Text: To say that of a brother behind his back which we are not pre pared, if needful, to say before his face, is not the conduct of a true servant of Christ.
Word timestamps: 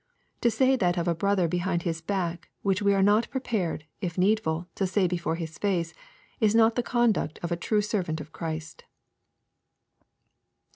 To 0.41 0.49
say 0.49 0.75
that 0.77 0.97
of 0.97 1.07
a 1.07 1.13
brother 1.13 1.47
behind 1.47 1.83
his 1.83 2.01
back 2.01 2.49
which 2.63 2.81
we 2.81 2.95
are 2.95 3.03
not 3.03 3.29
pre 3.29 3.39
pared, 3.39 3.85
if 4.01 4.17
needful, 4.17 4.67
to 4.73 4.87
say 4.87 5.05
before 5.05 5.35
his 5.35 5.59
face, 5.59 5.93
is 6.39 6.55
not 6.55 6.73
the 6.73 6.81
conduct 6.81 7.37
of 7.43 7.51
a 7.51 7.55
true 7.55 7.81
servant 7.83 8.19
of 8.19 8.33
Christ. 8.33 8.83